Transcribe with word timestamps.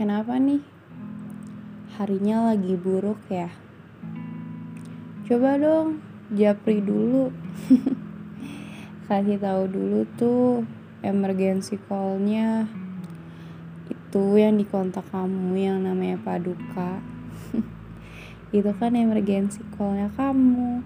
Kenapa 0.00 0.40
nih? 0.40 0.64
Harinya 2.00 2.48
lagi 2.48 2.72
buruk 2.72 3.20
ya? 3.28 3.52
Coba 5.28 5.60
dong, 5.60 6.00
japri 6.32 6.80
dulu. 6.80 7.28
Kasih 9.04 9.36
tahu 9.36 9.68
dulu 9.68 10.08
tuh 10.16 10.64
emergency 11.04 11.76
call-nya. 11.84 12.64
Itu 13.92 14.40
yang 14.40 14.56
dikontak 14.56 15.04
kamu 15.12 15.52
yang 15.60 15.84
namanya 15.84 16.16
Paduka. 16.24 17.04
Itu 18.56 18.72
kan 18.80 18.96
emergency 18.96 19.60
call-nya 19.76 20.08
kamu. 20.16 20.80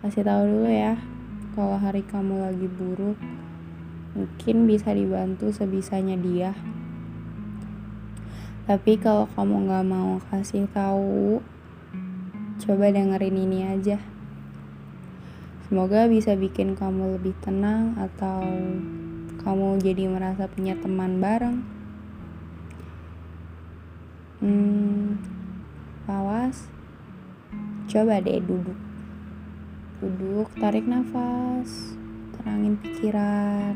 Kasih 0.00 0.24
tahu 0.24 0.42
dulu 0.48 0.72
ya 0.72 0.96
kalau 1.52 1.76
hari 1.76 2.00
kamu 2.08 2.40
lagi 2.40 2.72
buruk. 2.72 3.20
Mungkin 4.16 4.64
bisa 4.64 4.96
dibantu 4.96 5.52
sebisanya 5.52 6.16
dia. 6.16 6.56
Tapi 8.62 8.94
kalau 8.94 9.26
kamu 9.34 9.66
nggak 9.66 9.86
mau 9.90 10.22
kasih 10.30 10.70
tahu, 10.70 11.42
coba 12.62 12.94
dengerin 12.94 13.34
ini 13.34 13.66
aja. 13.66 13.98
Semoga 15.66 16.06
bisa 16.06 16.38
bikin 16.38 16.78
kamu 16.78 17.18
lebih 17.18 17.34
tenang 17.42 17.98
atau 17.98 18.46
kamu 19.42 19.82
jadi 19.82 20.06
merasa 20.06 20.46
punya 20.46 20.78
teman 20.78 21.18
bareng. 21.18 21.58
Hmm, 24.38 25.18
awas. 26.06 26.70
Coba 27.90 28.22
deh 28.22 28.38
duduk. 28.38 28.78
Duduk, 29.98 30.54
tarik 30.62 30.86
nafas, 30.86 31.98
tenangin 32.38 32.78
pikiran. 32.78 33.74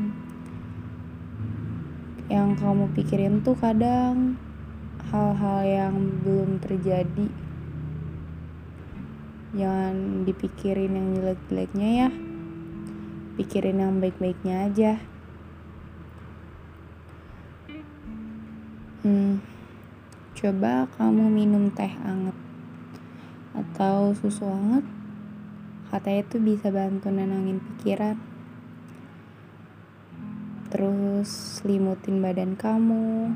Yang 2.30 2.48
kamu 2.62 2.84
pikirin 2.94 3.42
tuh 3.42 3.58
kadang 3.58 4.38
hal-hal 5.10 5.60
yang 5.62 5.94
belum 6.26 6.58
terjadi 6.58 7.46
jangan 9.56 10.26
dipikirin 10.28 10.92
yang 10.92 11.08
jelek-jeleknya 11.16 11.88
ya. 12.04 12.08
Pikirin 13.40 13.80
yang 13.80 13.96
baik-baiknya 14.04 14.68
aja. 14.68 14.92
Hmm, 19.00 19.40
coba 20.36 20.90
kamu 20.98 21.30
minum 21.30 21.72
teh 21.72 21.94
anget 22.04 22.36
atau 23.56 24.12
susu 24.12 24.44
anget 24.44 24.84
katanya 25.88 26.20
itu 26.26 26.36
bisa 26.42 26.68
bantu 26.68 27.08
nenangin 27.08 27.62
pikiran. 27.62 28.18
Terus 30.68 31.30
selimutin 31.30 32.20
badan 32.20 32.58
kamu 32.58 33.32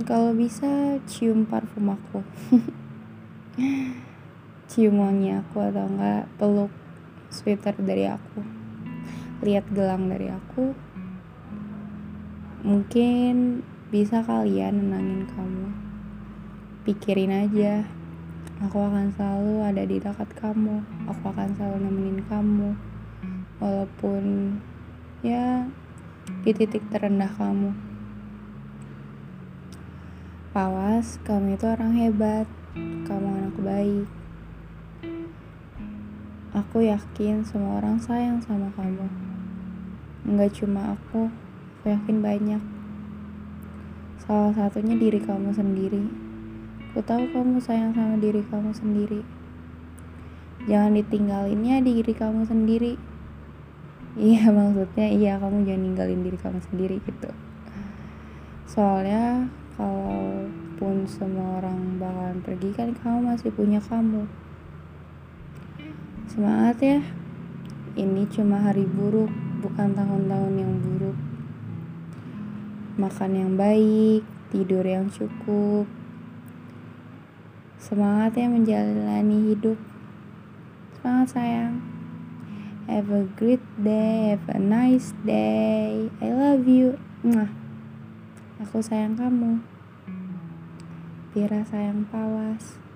Kalau 0.00 0.32
bisa 0.32 0.96
cium 1.04 1.44
parfum 1.44 1.92
aku. 1.92 2.24
cium 4.70 4.96
wangi 4.96 5.36
aku 5.36 5.60
atau 5.60 5.84
enggak 5.92 6.24
peluk 6.40 6.72
sweater 7.28 7.76
dari 7.76 8.08
aku. 8.08 8.40
Lihat 9.44 9.68
gelang 9.76 10.08
dari 10.08 10.32
aku. 10.32 10.72
Mungkin 12.64 13.60
bisa 13.92 14.24
kalian 14.24 14.88
nenangin 14.88 15.28
kamu. 15.36 15.68
Pikirin 16.88 17.36
aja. 17.36 17.84
Aku 18.64 18.80
akan 18.80 19.12
selalu 19.12 19.68
ada 19.68 19.84
di 19.84 20.00
dekat 20.00 20.32
kamu. 20.32 20.80
Aku 21.12 21.28
akan 21.28 21.52
selalu 21.60 21.76
nemenin 21.76 22.24
kamu. 22.24 22.72
Walaupun 23.60 24.56
ya 25.20 25.68
di 26.40 26.56
titik 26.56 26.88
terendah 26.88 27.28
kamu. 27.36 27.89
Pawas, 30.60 31.16
kamu 31.24 31.56
itu 31.56 31.64
orang 31.64 31.96
hebat. 31.96 32.44
Kamu 33.08 33.32
anak 33.32 33.56
baik. 33.64 34.04
Aku 36.52 36.84
yakin 36.84 37.48
semua 37.48 37.80
orang 37.80 37.96
sayang 37.96 38.44
sama 38.44 38.68
kamu. 38.76 39.08
Enggak 40.28 40.60
cuma 40.60 40.92
aku, 40.92 41.32
aku 41.32 41.84
yakin 41.88 42.20
banyak. 42.20 42.60
Salah 44.20 44.52
satunya 44.52 45.00
diri 45.00 45.24
kamu 45.24 45.56
sendiri. 45.56 46.04
Aku 46.92 47.08
tahu 47.08 47.24
kamu 47.32 47.56
sayang 47.64 47.96
sama 47.96 48.20
diri 48.20 48.44
kamu 48.44 48.76
sendiri. 48.76 49.24
Jangan 50.68 50.92
ditinggalinnya 50.92 51.80
diri 51.80 52.12
kamu 52.12 52.44
sendiri. 52.44 53.00
Iya 54.20 54.52
maksudnya 54.52 55.08
iya 55.08 55.40
kamu 55.40 55.64
jangan 55.64 55.82
ninggalin 55.88 56.20
diri 56.20 56.36
kamu 56.36 56.60
sendiri 56.68 57.00
gitu. 57.00 57.32
Soalnya 58.68 59.48
kalaupun 61.00 61.16
semua 61.16 61.64
orang 61.64 61.96
bakalan 61.96 62.38
pergi 62.44 62.76
kan 62.76 62.92
kamu 62.92 63.32
masih 63.32 63.48
punya 63.56 63.80
kamu. 63.80 64.28
Semangat 66.28 66.76
ya. 66.84 67.00
Ini 67.96 68.28
cuma 68.28 68.60
hari 68.60 68.84
buruk 68.84 69.32
bukan 69.64 69.96
tahun-tahun 69.96 70.54
yang 70.60 70.74
buruk. 70.84 71.16
Makan 73.00 73.32
yang 73.32 73.52
baik 73.56 74.28
tidur 74.52 74.84
yang 74.84 75.08
cukup. 75.08 75.88
Semangat 77.80 78.36
ya 78.36 78.52
menjalani 78.52 79.56
hidup. 79.56 79.80
Semangat 81.00 81.32
sayang. 81.32 81.80
Have 82.92 83.08
a 83.08 83.24
great 83.40 83.64
day 83.80 84.36
have 84.36 84.44
a 84.52 84.60
nice 84.60 85.16
day. 85.24 86.12
I 86.20 86.28
love 86.28 86.68
you. 86.68 87.00
Mwah. 87.24 87.48
Aku 88.60 88.84
sayang 88.84 89.16
kamu. 89.16 89.69
Pira 91.30 91.62
sayang 91.62 92.10
Pawas. 92.10 92.89